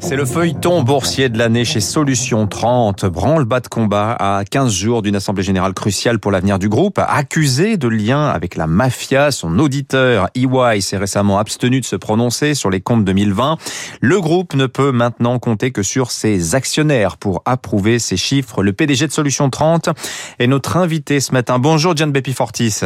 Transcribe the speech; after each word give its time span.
C'est 0.00 0.16
le 0.16 0.24
feuilleton 0.24 0.82
boursier 0.82 1.28
de 1.28 1.38
l'année 1.38 1.64
chez 1.64 1.80
Solution 1.80 2.46
30. 2.46 3.04
Branle-bas 3.04 3.60
de 3.60 3.68
combat 3.68 4.12
à 4.12 4.44
15 4.44 4.72
jours 4.72 5.02
d'une 5.02 5.14
assemblée 5.14 5.42
générale 5.42 5.72
cruciale 5.72 6.18
pour 6.18 6.30
l'avenir 6.32 6.58
du 6.58 6.68
groupe. 6.68 6.98
Accusé 6.98 7.76
de 7.76 7.86
lien 7.86 8.26
avec 8.26 8.56
la 8.56 8.66
mafia, 8.66 9.30
son 9.30 9.58
auditeur 9.58 10.28
EY 10.34 10.80
s'est 10.80 10.96
récemment 10.96 11.38
abstenu 11.38 11.80
de 11.80 11.84
se 11.84 11.96
prononcer 11.96 12.54
sur 12.54 12.70
les 12.70 12.80
comptes 12.80 13.04
2020. 13.04 13.58
Le 14.00 14.20
groupe 14.20 14.54
ne 14.54 14.66
peut 14.66 14.90
maintenant 14.90 15.38
compter 15.38 15.70
que 15.70 15.82
sur 15.82 16.10
ses 16.10 16.54
actionnaires 16.54 17.18
pour 17.18 17.42
approuver 17.44 17.98
ces 17.98 18.16
chiffres. 18.16 18.62
Le 18.62 18.72
PDG 18.72 19.06
de 19.06 19.12
Solution 19.12 19.50
30 19.50 19.90
est 20.38 20.46
notre 20.46 20.76
invité 20.76 21.20
ce 21.20 21.32
matin. 21.32 21.58
Bonjour 21.58 21.96
Gian 21.96 22.08
Bepi 22.08 22.32
Fortis. 22.32 22.80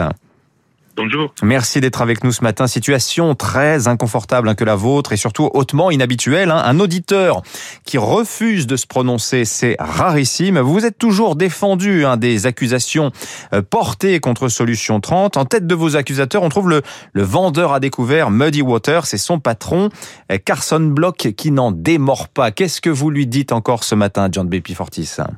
Bonjour. 0.94 1.32
Merci 1.42 1.80
d'être 1.80 2.02
avec 2.02 2.22
nous 2.22 2.32
ce 2.32 2.42
matin. 2.42 2.66
Situation 2.66 3.34
très 3.34 3.88
inconfortable 3.88 4.48
hein, 4.48 4.54
que 4.54 4.64
la 4.64 4.74
vôtre 4.74 5.14
et 5.14 5.16
surtout 5.16 5.48
hautement 5.54 5.90
inhabituelle. 5.90 6.50
Hein. 6.50 6.62
Un 6.64 6.80
auditeur 6.80 7.42
qui 7.86 7.96
refuse 7.96 8.66
de 8.66 8.76
se 8.76 8.86
prononcer, 8.86 9.46
c'est 9.46 9.76
rarissime. 9.78 10.58
Vous 10.58 10.84
êtes 10.84 10.98
toujours 10.98 11.34
défendu 11.34 12.04
hein, 12.04 12.18
des 12.18 12.44
accusations 12.44 13.10
euh, 13.54 13.62
portées 13.62 14.20
contre 14.20 14.48
Solution 14.48 15.00
30. 15.00 15.38
En 15.38 15.46
tête 15.46 15.66
de 15.66 15.74
vos 15.74 15.96
accusateurs, 15.96 16.42
on 16.42 16.50
trouve 16.50 16.68
le, 16.68 16.82
le 17.14 17.22
vendeur 17.22 17.72
à 17.72 17.80
découvert 17.80 18.30
Muddy 18.30 18.60
Water. 18.60 19.06
C'est 19.06 19.18
son 19.18 19.40
patron 19.40 19.88
euh, 20.30 20.36
Carson 20.44 20.80
Block 20.80 21.32
qui 21.36 21.52
n'en 21.52 21.72
démord 21.72 22.28
pas. 22.28 22.50
Qu'est-ce 22.50 22.82
que 22.82 22.90
vous 22.90 23.08
lui 23.08 23.26
dites 23.26 23.52
encore 23.52 23.84
ce 23.84 23.94
matin, 23.94 24.28
John 24.30 24.46
Bepi 24.46 24.74
Fortis? 24.74 25.16
bah, 25.16 25.30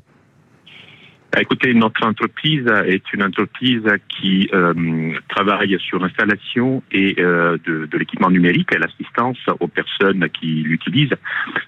écoutez, 1.41 1.75
notre 1.75 2.07
entreprise 2.07 2.67
est 2.87 3.13
une 3.13 3.23
entreprise 3.23 3.83
qui 4.09 4.49
euh, 4.53 5.13
travaille 5.29 5.77
sur 5.81 5.99
l'installation 5.99 6.83
et 6.93 7.17
euh, 7.19 7.57
de, 7.65 7.87
de 7.87 7.99
l'équipement 7.99 8.31
numérique 8.31 8.73
et 8.75 8.79
l'assistance 8.79 9.39
aux 9.61 9.69
personnes 9.69 10.29
qui 10.31 10.47
l'utilisent. 10.47 11.15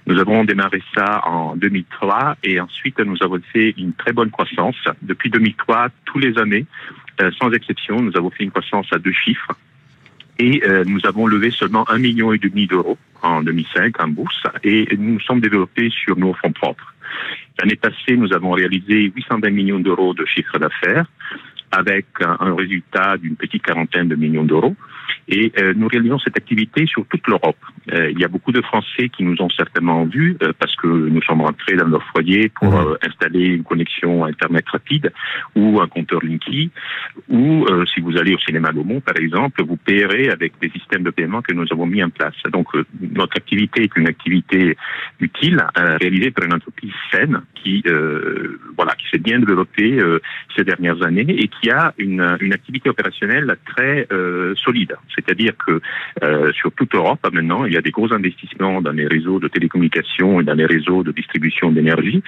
Nous 0.06 0.18
avons 0.18 0.44
démarré 0.44 0.82
ça 0.94 1.22
en 1.26 1.56
2003 1.56 2.36
et 2.44 2.60
ensuite 2.60 2.98
nous 3.00 3.16
avons 3.22 3.40
fait 3.52 3.74
une 3.78 3.92
très 3.94 4.12
bonne 4.12 4.30
croissance. 4.30 4.76
Depuis 5.02 5.30
2003, 5.30 5.88
tous 6.04 6.18
les 6.18 6.38
années, 6.38 6.66
euh, 7.22 7.30
sans 7.40 7.50
exception, 7.52 8.00
nous 8.00 8.16
avons 8.16 8.30
fait 8.30 8.44
une 8.44 8.50
croissance 8.50 8.86
à 8.92 8.98
deux 8.98 9.12
chiffres 9.12 9.52
et 10.38 10.62
euh, 10.64 10.84
nous 10.86 11.00
avons 11.04 11.26
levé 11.26 11.50
seulement 11.50 11.88
un 11.90 11.98
million 11.98 12.32
et 12.32 12.38
demi 12.38 12.66
d'euros 12.66 12.98
en 13.22 13.42
2005 13.42 14.00
en 14.00 14.08
bourse 14.08 14.42
et 14.62 14.86
nous 14.98 15.14
nous 15.14 15.20
sommes 15.20 15.40
développés 15.40 15.90
sur 15.90 16.16
nos 16.16 16.34
fonds 16.34 16.52
propres. 16.52 16.94
L'année 17.58 17.76
passée, 17.76 18.16
nous 18.16 18.32
avons 18.34 18.50
réalisé 18.50 19.12
820 19.14 19.50
millions 19.50 19.78
d'euros 19.78 20.12
de 20.12 20.26
chiffre 20.26 20.58
d'affaires 20.58 21.06
avec 21.70 22.06
un 22.20 22.54
résultat 22.54 23.16
d'une 23.16 23.36
petite 23.36 23.62
quarantaine 23.62 24.08
de 24.08 24.16
millions 24.16 24.44
d'euros. 24.44 24.76
Et 25.28 25.52
euh, 25.58 25.74
nous 25.76 25.88
réalisons 25.88 26.18
cette 26.20 26.36
activité 26.36 26.86
sur 26.86 27.04
toute 27.06 27.26
l'Europe. 27.26 27.56
Euh, 27.92 28.10
il 28.10 28.18
y 28.18 28.24
a 28.24 28.28
beaucoup 28.28 28.52
de 28.52 28.60
Français 28.62 29.08
qui 29.08 29.24
nous 29.24 29.40
ont 29.40 29.50
certainement 29.50 30.04
vus 30.04 30.36
euh, 30.42 30.52
parce 30.58 30.74
que 30.76 30.86
nous 30.86 31.22
sommes 31.22 31.40
rentrés 31.40 31.76
dans 31.76 31.88
leur 31.88 32.02
foyer 32.04 32.48
pour 32.48 32.72
mmh. 32.72 32.98
installer 33.02 33.46
une 33.46 33.64
connexion 33.64 34.24
Internet 34.24 34.68
rapide 34.68 35.12
ou 35.56 35.80
un 35.80 35.88
compteur 35.88 36.20
Linky. 36.22 36.70
Ou 37.28 37.66
si 37.92 38.00
vous 38.00 38.16
allez 38.16 38.34
au 38.34 38.38
cinéma 38.38 38.72
Gaumont, 38.72 39.00
par 39.00 39.16
exemple, 39.16 39.62
vous 39.64 39.76
payerez 39.76 40.28
avec 40.28 40.52
des 40.60 40.70
systèmes 40.70 41.02
de 41.02 41.10
paiement 41.10 41.42
que 41.42 41.52
nous 41.52 41.66
avons 41.70 41.86
mis 41.86 42.02
en 42.02 42.10
place. 42.10 42.34
Donc 42.52 42.68
notre 43.00 43.36
activité 43.36 43.84
est 43.84 43.96
une 43.96 44.08
activité 44.08 44.76
utile, 45.20 45.64
réalisée 45.74 46.30
par 46.30 46.44
une 46.44 46.54
entreprise 46.54 46.92
saine 47.10 47.40
qui, 47.54 47.82
voilà, 48.76 48.94
qui 48.94 49.06
s'est 49.10 49.18
bien 49.18 49.38
développée 49.38 49.98
ces 50.56 50.64
dernières 50.64 51.02
années 51.02 51.26
et 51.28 51.48
qui 51.60 51.70
a 51.70 51.94
une, 51.98 52.36
une 52.40 52.52
activité 52.52 52.88
opérationnelle 52.88 53.56
très 53.64 54.08
solide. 54.56 54.96
C'est-à-dire 55.14 55.52
que 55.56 55.80
euh, 56.22 56.52
sur 56.52 56.72
toute 56.72 56.94
Europe, 56.94 57.20
maintenant, 57.32 57.64
il 57.64 57.72
y 57.72 57.76
a 57.76 57.82
des 57.82 57.90
gros 57.90 58.12
investissements 58.12 58.80
dans 58.80 58.92
les 58.92 59.06
réseaux 59.06 59.38
de 59.40 59.48
télécommunications 59.48 60.40
et 60.40 60.44
dans 60.44 60.54
les 60.54 60.66
réseaux 60.66 61.02
de 61.02 61.12
distribution 61.12 61.72
d'énergie 61.72 62.22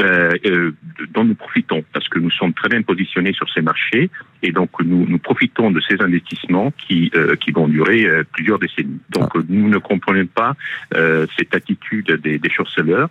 euh, 0.00 0.32
euh, 0.46 0.72
dont 1.12 1.24
nous 1.24 1.34
profitons 1.34 1.84
parce 1.92 2.08
que 2.08 2.18
nous 2.18 2.30
sommes 2.30 2.52
très 2.52 2.68
bien 2.68 2.82
positionnés 2.82 3.32
sur 3.32 3.48
ces 3.52 3.62
marchés 3.62 4.10
et 4.42 4.52
donc 4.52 4.70
nous, 4.84 5.06
nous 5.06 5.18
profitons 5.18 5.70
de 5.70 5.80
ces 5.80 6.00
investissements 6.00 6.72
qui, 6.76 7.10
euh, 7.14 7.36
qui 7.36 7.50
vont 7.50 7.68
durer 7.68 8.04
euh, 8.04 8.24
plusieurs 8.32 8.58
décennies. 8.58 9.00
Donc 9.10 9.30
ah. 9.34 9.38
nous 9.48 9.68
ne 9.68 9.78
comprenons 9.78 10.26
pas 10.26 10.54
euh, 10.94 11.26
cette 11.38 11.54
attitude 11.54 12.10
des, 12.22 12.38
des 12.38 12.50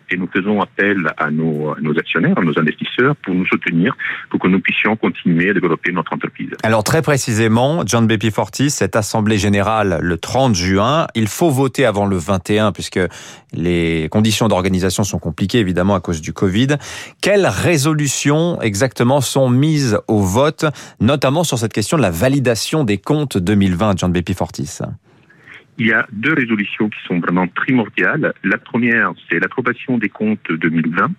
et 0.09 0.18
nous 0.18 0.28
faisons 0.28 0.62
appel 0.62 1.12
à 1.18 1.29
nos, 1.29 1.72
à 1.72 1.81
nos 1.81 1.97
actionnaires, 1.97 2.38
à 2.38 2.41
nos 2.41 2.57
investisseurs 2.57 3.16
pour 3.18 3.35
nous 3.35 3.46
soutenir, 3.46 3.96
pour 4.29 4.40
que 4.40 4.47
nous 4.47 4.59
puissions 4.59 4.96
continuer 4.96 5.53
développer 5.53 5.91
notre 5.91 6.14
entreprise. 6.14 6.50
Alors 6.64 6.84
très 6.84 7.02
précisément, 7.02 7.84
John 7.86 8.08
Bepi 8.08 8.31
Fortis, 8.31 8.69
cette 8.69 8.96
assemblée 8.96 9.38
générale 9.38 10.00
le 10.02 10.18
30 10.18 10.56
juin, 10.56 11.08
il 11.16 11.28
faut 11.28 11.50
voter 11.50 11.86
avant 11.86 12.06
le 12.06 12.18
21 12.18 12.72
puisque 12.72 13.00
les 13.53 14.08
conditions 14.09 14.47
d'organisation 14.47 15.03
sont 15.03 15.19
compliquées 15.19 15.59
évidemment 15.59 15.96
à 15.96 16.00
cause 16.00 16.22
du 16.22 16.34
Covid. 16.34 16.68
Quelles 17.22 17.47
résolutions 17.47 18.62
exactement 18.62 19.22
sont 19.22 19.50
mises 19.50 20.00
au 20.08 20.19
vote, 20.19 20.66
notamment 21.00 21.44
sur 21.44 21.58
cette 21.58 21.74
question 21.74 21.97
de 21.97 22.02
la 22.02 22.12
validation 22.12 22.84
des 22.84 22.97
comptes 22.97 23.38
2020, 23.38 23.97
John 23.97 24.12
Bepi 24.12 24.34
Fortis? 24.34 24.80
Il 25.78 25.88
y 25.88 25.94
a 25.94 26.06
deux 26.11 26.34
résolutions 26.34 26.89
qui 26.89 27.00
sont 27.07 27.19
vraiment 27.19 27.47
primordiales. 27.47 28.34
La 28.44 28.57
première, 28.57 29.11
c'est 29.29 29.39
l'approbation 29.39 29.97
des 29.97 30.09
comptes 30.09 30.51
2020, 30.51 31.11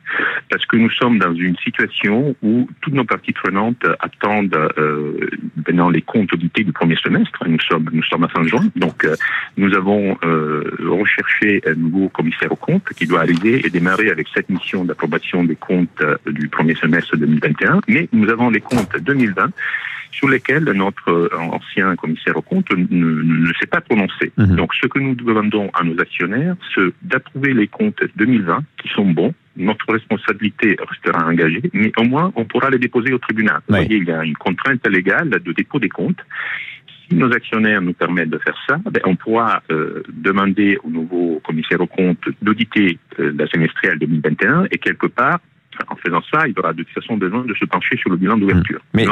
parce 0.50 0.64
que 0.66 0.76
nous 0.76 0.90
sommes 0.90 1.18
dans 1.18 1.34
une 1.34 1.56
situation 1.56 2.36
où 2.42 2.68
toutes 2.80 2.94
nos 2.94 3.04
parties 3.04 3.32
prenantes 3.32 3.84
attendent 4.00 4.56
euh, 4.78 5.28
maintenant 5.56 5.90
les 5.90 6.02
comptes 6.02 6.32
audités 6.32 6.64
du 6.64 6.72
premier 6.72 6.96
semestre. 6.96 7.46
Nous 7.46 7.60
sommes, 7.60 7.88
nous 7.92 8.02
sommes 8.04 8.24
à 8.24 8.28
fin 8.28 8.44
juin, 8.44 8.64
donc 8.76 9.04
euh, 9.04 9.16
nous 9.56 9.74
avons 9.74 10.16
euh, 10.24 10.70
recherché 10.88 11.62
un 11.66 11.74
nouveau 11.74 12.08
commissaire 12.08 12.52
aux 12.52 12.56
comptes 12.56 12.88
qui 12.96 13.06
doit 13.06 13.20
arriver 13.20 13.66
et 13.66 13.70
démarrer 13.70 14.10
avec 14.10 14.28
cette 14.34 14.48
mission 14.48 14.84
d'approbation 14.84 15.44
des 15.44 15.56
comptes 15.56 16.00
euh, 16.00 16.16
du 16.26 16.48
premier 16.48 16.74
semestre 16.74 17.16
2021. 17.16 17.80
Mais 17.88 18.08
nous 18.12 18.28
avons 18.30 18.50
les 18.50 18.60
comptes 18.60 18.96
2020 19.00 19.50
sur 20.10 20.28
lesquels 20.28 20.64
notre 20.64 21.10
euh, 21.10 21.28
ancien 21.36 21.96
commissaire 21.96 22.36
au 22.36 22.42
compte 22.42 22.70
ne, 22.70 22.86
ne, 22.88 23.52
s'est 23.60 23.66
pas 23.66 23.80
prononcé. 23.80 24.32
Mhm. 24.36 24.56
Donc 24.56 24.74
ce 24.80 24.86
que 24.86 24.98
nous 24.98 25.14
demandons 25.14 25.70
à 25.74 25.84
nos 25.84 25.98
actionnaires, 26.00 26.56
c'est 26.74 26.92
d'approuver 27.02 27.52
les 27.52 27.68
comptes 27.68 28.02
2020 28.16 28.64
qui 28.82 28.88
sont 28.88 29.06
bons. 29.06 29.34
Notre 29.56 29.92
responsabilité 29.92 30.76
restera 30.88 31.26
engagée, 31.26 31.62
mais 31.72 31.92
au 31.96 32.04
moins 32.04 32.32
on 32.36 32.44
pourra 32.44 32.70
les 32.70 32.78
déposer 32.78 33.12
au 33.12 33.18
tribunal. 33.18 33.60
Vous 33.68 33.76
voyez, 33.76 33.96
il 33.96 34.04
y 34.04 34.12
a 34.12 34.24
une 34.24 34.36
contrainte 34.36 34.86
légale 34.88 35.30
de 35.30 35.52
dépôt 35.52 35.78
des 35.78 35.88
comptes 35.88 36.24
si 37.08 37.16
nos 37.16 37.32
actionnaires 37.32 37.82
nous 37.82 37.92
permettent 37.92 38.30
de 38.30 38.38
faire 38.38 38.56
ça, 38.68 38.78
ben, 38.90 39.00
on 39.04 39.16
pourra 39.16 39.62
euh, 39.70 40.02
demander 40.08 40.78
au 40.82 40.90
nouveau 40.90 41.40
commissaire 41.44 41.80
au 41.80 41.86
compte 41.86 42.18
d'auditer 42.40 42.98
euh, 43.18 43.32
la 43.36 43.46
semestrielle 43.46 43.98
2021 43.98 44.66
et 44.70 44.78
quelque 44.78 45.06
part 45.06 45.40
en 45.88 45.96
faisant 45.96 46.20
ça, 46.32 46.46
il 46.46 46.58
aura 46.58 46.72
de 46.72 46.82
toute 46.82 46.92
façon 46.92 47.16
besoin 47.16 47.44
de 47.44 47.54
se 47.54 47.64
pencher 47.64 47.96
sur 47.96 48.10
le 48.10 48.16
bilan 48.16 48.36
d'ouverture. 48.36 48.78
Hmm. 48.92 48.96
Mais 48.96 49.06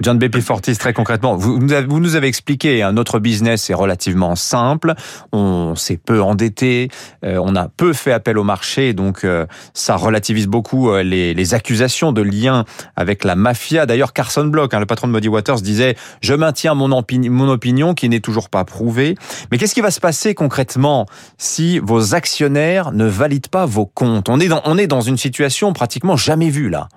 John, 0.00 0.18
B. 0.18 0.40
Fortis, 0.40 0.76
très 0.76 0.92
concrètement, 0.92 1.36
vous, 1.36 1.58
vous, 1.60 2.00
nous 2.00 2.16
avez 2.16 2.26
expliqué, 2.26 2.82
hein, 2.82 2.92
notre 2.92 3.18
business 3.18 3.70
est 3.70 3.74
relativement 3.74 4.34
simple, 4.34 4.94
on 5.32 5.74
s'est 5.76 5.98
peu 5.98 6.20
endetté, 6.20 6.88
euh, 7.24 7.38
on 7.42 7.54
a 7.54 7.68
peu 7.68 7.92
fait 7.92 8.12
appel 8.12 8.38
au 8.38 8.44
marché, 8.44 8.92
donc 8.92 9.24
euh, 9.24 9.46
ça 9.74 9.96
relativise 9.96 10.48
beaucoup 10.48 10.90
euh, 10.90 11.02
les, 11.02 11.34
les, 11.34 11.54
accusations 11.54 12.12
de 12.12 12.22
lien 12.22 12.64
avec 12.96 13.24
la 13.24 13.36
mafia. 13.36 13.86
D'ailleurs, 13.86 14.12
Carson 14.12 14.46
Block, 14.46 14.74
hein, 14.74 14.80
le 14.80 14.86
patron 14.86 15.08
de 15.08 15.12
Muddy 15.12 15.28
Waters, 15.28 15.60
disait 15.60 15.96
«Je 16.20 16.34
maintiens 16.34 16.74
mon, 16.74 16.88
mon 16.88 17.48
opinion 17.48 17.94
qui 17.94 18.08
n'est 18.08 18.20
toujours 18.20 18.48
pas 18.48 18.64
prouvée». 18.64 19.16
Mais 19.50 19.58
qu'est-ce 19.58 19.74
qui 19.74 19.80
va 19.80 19.90
se 19.90 20.00
passer 20.00 20.34
concrètement 20.34 21.06
si 21.36 21.78
vos 21.78 22.14
actionnaires 22.14 22.92
ne 22.92 23.06
valident 23.06 23.50
pas 23.50 23.66
vos 23.66 23.86
comptes? 23.86 24.28
On 24.28 24.40
est, 24.40 24.48
dans, 24.48 24.62
on 24.64 24.78
est 24.78 24.86
dans 24.86 25.00
une 25.00 25.16
situation 25.16 25.72
pratiquement 25.72 25.91
pratiquement 25.92 26.16
jamais 26.16 26.48
vu 26.48 26.70
là. 26.70 26.88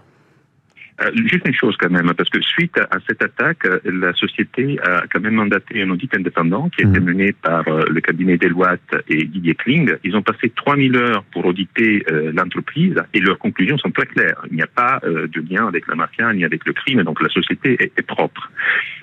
Euh, 1.01 1.11
juste 1.13 1.45
une 1.45 1.53
chose 1.53 1.75
quand 1.77 1.89
même, 1.89 2.09
parce 2.13 2.29
que 2.29 2.41
suite 2.41 2.77
à, 2.77 2.97
cette 3.07 3.21
attaque, 3.21 3.65
euh, 3.65 3.79
la 3.83 4.13
société 4.13 4.79
a 4.81 5.03
quand 5.11 5.19
même 5.19 5.33
mandaté 5.33 5.81
un 5.81 5.89
audit 5.89 6.13
indépendant 6.15 6.69
qui 6.69 6.85
a 6.85 6.89
été 6.89 6.99
mhm. 6.99 7.05
mené 7.05 7.33
par 7.33 7.67
euh, 7.67 7.83
le 7.89 7.99
cabinet 7.99 8.37
Deloitte 8.37 8.95
et 9.09 9.25
Didier 9.25 9.55
Kling. 9.55 9.93
Ils 10.05 10.15
ont 10.15 10.21
passé 10.21 10.53
3000 10.55 10.95
heures 10.95 11.23
pour 11.33 11.45
auditer 11.45 12.05
l'entreprise 12.33 12.95
et 13.13 13.19
leurs 13.19 13.37
conclusions 13.39 13.77
sont 13.77 13.91
très 13.91 14.05
claires. 14.05 14.41
Il 14.49 14.55
n'y 14.55 14.61
a 14.61 14.67
pas 14.67 15.01
de 15.03 15.41
lien 15.49 15.67
avec 15.67 15.87
la 15.87 15.95
mafia 15.95 16.33
ni 16.33 16.43
avec 16.43 16.65
le 16.65 16.73
crime, 16.73 17.03
donc 17.03 17.21
la 17.21 17.29
société 17.29 17.77
est, 17.79 18.01
propre. 18.01 18.51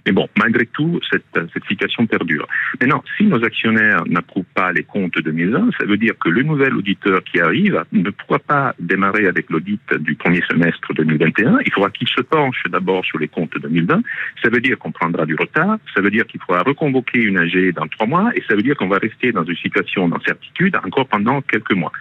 Mais 0.07 0.13
bon, 0.13 0.29
malgré 0.39 0.67
tout, 0.67 1.01
cette, 1.11 1.25
cette 1.53 1.65
situation 1.67 2.07
perdure. 2.07 2.47
Maintenant, 2.81 3.03
si 3.17 3.25
nos 3.25 3.43
actionnaires 3.45 4.05
n'approuvent 4.07 4.45
pas 4.55 4.73
les 4.73 4.85
comptes 4.85 5.19
2020, 5.19 5.71
ça 5.79 5.87
veut 5.87 5.97
dire 5.97 6.15
que 6.19 6.29
le 6.29 6.43
nouvel 6.43 6.75
auditeur 6.75 7.23
qui 7.25 7.41
arrive 7.41 7.83
ne 7.93 8.11
pourra 8.11 8.39
pas 8.39 8.75
démarrer 8.79 9.27
avec 9.27 9.51
l'audit 9.51 9.81
du 10.01 10.15
premier 10.15 10.43
semestre 10.49 10.95
2021. 10.95 11.59
Il 11.65 11.73
faut 11.73 11.82
faudra 11.83 11.91
qu'il 11.91 12.09
se 12.09 12.21
penche 12.21 12.63
d'abord 12.71 13.05
sur 13.05 13.19
les 13.19 13.29
comptes 13.29 13.59
2020. 13.61 14.03
Ça 14.43 14.51
veut 14.51 14.61
dire 14.61 14.79
qu'on 14.79 14.93
prendra 14.93 15.27
du 15.27 15.35
retard. 15.35 15.79
Ça 15.95 16.01
veut 16.01 16.11
dire 16.11 16.27
qu'il 16.27 16.41
faudra 16.41 16.63
reconvoquer 16.63 17.19
une 17.19 17.39
AG 17.39 17.75
dans 17.75 17.87
trois 17.89 18.07
mois. 18.07 18.31
Et 18.37 18.43
ça 18.49 18.55
veut 18.55 18.63
dire 18.63 18.77
qu'on 18.77 18.89
va 18.89 18.99
rester 18.99 19.33
dans 19.33 19.45
une 19.45 19.57
situation 19.57 20.09
d'incertitude 20.09 20.77
encore 20.85 21.07
pendant 21.09 21.41
quelques 21.43 21.75
mois. 21.75 21.93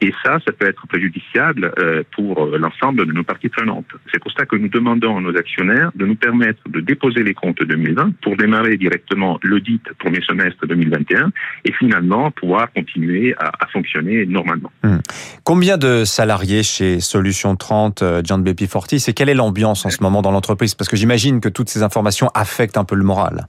Et 0.00 0.12
ça, 0.24 0.38
ça 0.46 0.52
peut 0.52 0.66
être 0.66 0.86
préjudiciable 0.86 1.72
euh, 1.78 2.02
pour 2.14 2.44
euh, 2.44 2.58
l'ensemble 2.58 3.06
de 3.06 3.12
nos 3.12 3.24
parties 3.24 3.48
prenantes. 3.48 3.86
C'est 4.12 4.20
pour 4.20 4.32
ça 4.32 4.46
que 4.46 4.56
nous 4.56 4.68
demandons 4.68 5.16
à 5.16 5.20
nos 5.20 5.36
actionnaires 5.36 5.90
de 5.94 6.06
nous 6.06 6.16
permettre 6.16 6.60
de 6.68 6.80
déposer 6.80 7.22
les 7.22 7.34
comptes 7.34 7.62
2020 7.62 8.14
pour 8.22 8.36
démarrer 8.36 8.76
directement 8.76 9.38
l'audit 9.42 9.82
premier 9.98 10.20
semestre 10.22 10.66
2021 10.66 11.30
et 11.64 11.72
finalement 11.72 12.30
pouvoir 12.30 12.72
continuer 12.72 13.34
à, 13.38 13.66
fonctionner 13.72 14.26
normalement. 14.26 14.70
Hum. 14.84 15.00
Combien 15.42 15.78
de 15.78 16.04
salariés 16.04 16.62
chez 16.62 17.00
Solution 17.00 17.56
30, 17.56 18.02
euh, 18.02 18.22
John 18.24 18.42
Bepi 18.42 18.66
Fortis, 18.66 19.04
et 19.08 19.14
quelle 19.24 19.30
est 19.30 19.34
l'ambiance 19.34 19.86
en 19.86 19.88
ce 19.88 20.02
moment 20.02 20.20
dans 20.20 20.32
l'entreprise? 20.32 20.74
Parce 20.74 20.90
que 20.90 20.96
j'imagine 20.96 21.40
que 21.40 21.48
toutes 21.48 21.70
ces 21.70 21.82
informations 21.82 22.30
affectent 22.34 22.76
un 22.76 22.84
peu 22.84 22.94
le 22.94 23.04
moral. 23.04 23.48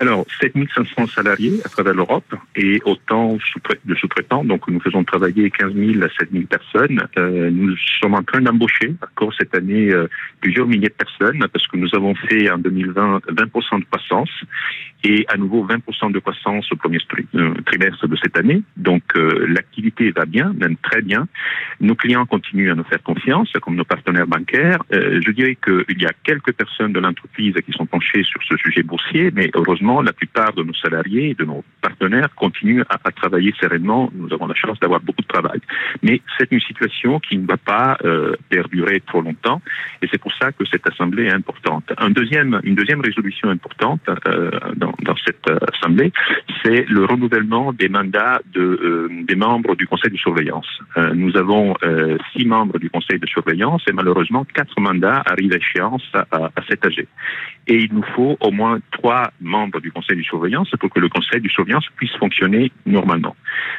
Alors, 0.00 0.24
7500 0.40 1.08
salariés 1.08 1.60
à 1.64 1.68
travers 1.68 1.92
l'Europe 1.92 2.32
et 2.54 2.80
autant 2.84 3.36
de 3.84 3.94
sous-traitants. 3.96 4.44
Donc, 4.44 4.68
nous 4.68 4.78
faisons 4.80 5.02
travailler 5.02 5.50
15 5.50 5.74
000 5.74 6.04
à 6.04 6.08
7 6.20 6.30
000 6.30 6.44
personnes. 6.44 7.02
Euh, 7.18 7.50
nous 7.50 7.74
sommes 8.00 8.14
en 8.14 8.22
train 8.22 8.40
d'embaucher 8.40 8.94
encore 9.02 9.34
cette 9.36 9.56
année 9.56 9.90
euh, 9.90 10.06
plusieurs 10.40 10.68
milliers 10.68 10.88
de 10.88 10.94
personnes 10.94 11.44
parce 11.52 11.66
que 11.66 11.76
nous 11.76 11.88
avons 11.94 12.14
fait 12.14 12.48
en 12.48 12.58
2020 12.58 13.22
20% 13.28 13.80
de 13.80 13.84
croissance 13.86 14.30
et 15.02 15.24
à 15.28 15.36
nouveau 15.36 15.66
20% 15.66 16.12
de 16.12 16.18
croissance 16.20 16.70
au 16.70 16.76
premier 16.76 16.98
euh, 17.34 17.54
trimestre 17.66 18.06
de 18.06 18.16
cette 18.16 18.38
année. 18.38 18.62
Donc, 18.76 19.02
l'activité 19.16 20.12
va 20.12 20.26
bien, 20.26 20.52
même 20.58 20.76
très 20.76 21.02
bien. 21.02 21.26
Nos 21.80 21.96
clients 21.96 22.26
continuent 22.26 22.70
à 22.70 22.74
nous 22.74 22.84
faire 22.84 23.02
confiance, 23.02 23.50
comme 23.62 23.74
nos 23.74 23.84
partenaires 23.84 24.26
bancaires. 24.26 24.82
je 24.90 25.30
dirais 25.30 25.56
qu'il 25.56 26.00
y 26.00 26.06
a 26.06 26.12
quelques 26.24 26.52
personnes 26.52 26.92
de 26.92 27.00
l'entreprise 27.00 27.54
qui 27.64 27.72
sont 27.72 27.86
penchées 27.86 28.22
sur 28.22 28.40
ce 28.42 28.56
sujet 28.56 28.82
boursier, 28.82 29.30
mais 29.32 29.50
heureusement, 29.54 29.87
la 29.96 30.12
plupart 30.12 30.52
de 30.52 30.62
nos 30.62 30.74
salariés 30.74 31.30
et 31.30 31.34
de 31.34 31.44
nos 31.44 31.64
partenaires 31.80 32.34
continuent 32.34 32.82
à, 32.88 32.98
travailler 33.10 33.52
sereinement. 33.60 34.10
Nous 34.14 34.32
avons 34.32 34.46
la 34.46 34.54
chance 34.54 34.78
d'avoir 34.80 35.00
beaucoup 35.00 35.22
de 35.22 35.26
travail. 35.26 35.60
Mais 36.02 36.20
c'est 36.36 36.52
une 36.52 36.60
situation 36.60 37.18
qui 37.20 37.38
ne 37.38 37.46
va 37.46 37.56
pas 37.56 37.96
euh, 38.04 38.36
perdurer 38.50 39.00
trop 39.00 39.22
longtemps 39.22 39.60
et 40.02 40.08
c'est 40.10 40.20
pour 40.20 40.32
ça 40.34 40.52
que 40.52 40.64
cette 40.70 40.86
assemblée 40.86 41.24
est 41.24 41.32
importante. 41.32 41.84
Un 41.96 42.10
deuxième, 42.10 42.60
une 42.64 42.74
deuxième 42.74 43.00
résolution 43.00 43.48
importante 43.48 44.02
euh, 44.08 44.50
dans, 44.76 45.16
cette 45.24 45.48
euh, 45.48 45.58
assemblée, 45.72 46.12
c'est 46.62 46.84
le 46.88 47.04
renouvellement 47.06 47.72
des 47.72 47.88
mandats 47.88 48.40
de, 48.52 49.10
des 49.26 49.36
membres 49.36 49.74
du 49.74 49.86
conseil 49.86 50.10
de 50.10 50.16
surveillance. 50.16 50.68
Nous 51.14 51.36
avons 51.36 51.74
six 52.32 52.44
membres 52.44 52.78
du 52.78 52.90
conseil 52.90 53.18
de 53.18 53.26
surveillance 53.26 53.82
et 53.88 53.92
malheureusement 53.92 54.44
quatre 54.44 54.78
mandats 54.80 55.22
arrivent 55.26 55.52
à 55.52 55.56
échéance 55.56 56.04
à 56.14 56.50
cet 56.68 56.84
âge. 56.84 56.98
Et 57.68 57.76
il 57.76 57.92
nous 57.92 58.04
faut 58.14 58.36
au 58.40 58.50
moins 58.50 58.80
trois 58.92 59.30
membres 59.40 59.77
du 59.80 59.92
conseil 59.92 60.16
de 60.16 60.22
surveillance 60.22 60.70
pour 60.78 60.90
que 60.90 61.00
le 61.00 61.08
conseil 61.08 61.40
de 61.40 61.48
surveillance 61.48 61.86
puisse 61.96 62.14
fonctionner 62.16 62.72
normalement. 62.86 63.36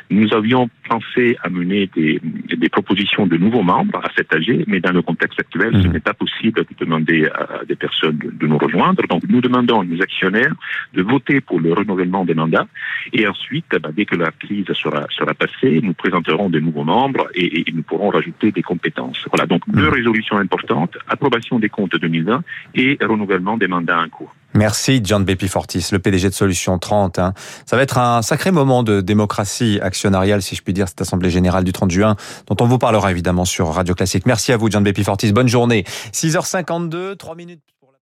Nous 0.09 0.33
avions 0.33 0.69
pensé 0.87 1.37
à 1.43 1.49
mener 1.49 1.89
des, 1.95 2.19
des 2.23 2.69
propositions 2.69 3.27
de 3.27 3.37
nouveaux 3.37 3.63
membres 3.63 3.99
à 4.03 4.09
cet 4.15 4.33
AG, 4.33 4.65
mais 4.67 4.79
dans 4.79 4.91
le 4.91 5.01
contexte 5.01 5.39
actuel, 5.39 5.71
ce 5.73 5.87
mhm. 5.87 5.93
n'est 5.93 5.99
pas 5.99 6.13
possible 6.13 6.61
de 6.61 6.75
demander 6.77 7.27
à 7.27 7.65
des 7.65 7.75
personnes 7.75 8.17
de, 8.17 8.47
nous 8.47 8.57
rejoindre. 8.57 9.03
Donc 9.07 9.23
nous 9.27 9.41
demandons 9.41 9.81
à 9.81 9.85
nos 9.85 10.01
actionnaires 10.01 10.53
de 10.93 11.01
voter 11.01 11.41
pour 11.41 11.59
le 11.59 11.73
renouvellement 11.73 12.25
des 12.25 12.33
mandats 12.33 12.67
et 13.13 13.27
ensuite, 13.27 13.65
bah, 13.81 13.89
dès 13.93 14.05
que 14.05 14.15
la 14.15 14.31
crise 14.31 14.71
sera, 14.73 15.05
sera 15.09 15.33
passée, 15.33 15.79
nous 15.83 15.93
présenterons 15.93 16.49
des 16.49 16.61
nouveaux 16.61 16.83
membres 16.83 17.27
et, 17.33 17.61
et 17.61 17.71
nous 17.73 17.83
pourrons 17.83 18.09
rajouter 18.09 18.51
des 18.51 18.63
compétences. 18.63 19.25
Voilà, 19.31 19.45
donc 19.45 19.61
deux 19.67 19.87
mhm. 19.87 19.93
résolutions 19.93 20.37
importantes, 20.37 20.97
approbation 21.07 21.59
des 21.59 21.69
comptes 21.69 21.95
2020 21.95 22.43
et 22.75 22.97
renouvellement 23.01 23.57
des 23.57 23.67
mandats 23.67 24.01
en 24.01 24.09
cours. 24.09 24.35
Merci 24.53 25.01
John 25.03 25.23
Bepi 25.23 25.47
Fortis, 25.47 25.87
le 25.91 25.99
PDG 25.99 26.29
de 26.29 26.33
Solution 26.33 26.79
30. 26.79 27.19
Hein. 27.19 27.33
Ça 27.65 27.75
va 27.75 27.83
être 27.83 27.97
un 27.97 28.21
sacré 28.21 28.51
moment 28.51 28.83
de 28.83 29.01
démocratie 29.01 29.79
actionnariale, 29.81 30.41
si 30.41 30.55
je 30.55 30.63
puis 30.63 30.73
dire, 30.73 30.87
cette 30.87 31.01
Assemblée 31.01 31.29
Générale 31.29 31.63
du 31.63 31.71
30 31.71 31.91
juin, 31.91 32.15
dont 32.47 32.55
on 32.61 32.67
vous 32.67 32.79
parlera 32.79 33.11
évidemment 33.11 33.45
sur 33.45 33.71
Radio 33.71 33.93
Classique. 33.93 34.25
Merci 34.25 34.51
à 34.51 34.57
vous 34.57 34.69
John 34.69 34.83
Bepi 34.83 35.03
Fortis, 35.03 35.31
bonne 35.31 35.47
journée. 35.47 35.83
6h52, 36.13 37.15
3 37.15 37.35
minutes. 37.35 37.61